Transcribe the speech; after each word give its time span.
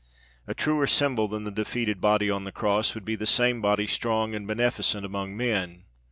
A 0.47 0.55
truer 0.55 0.87
symbol 0.87 1.27
than 1.27 1.43
the 1.43 1.51
defeated 1.51 2.01
body 2.01 2.27
on 2.27 2.43
the 2.43 2.51
cross 2.51 2.95
would 2.95 3.05
be 3.05 3.13
the 3.15 3.27
same 3.27 3.61
body 3.61 3.85
strong 3.85 4.33
and 4.33 4.47
beneficent 4.47 5.05
among 5.05 5.37
men. 5.37 5.83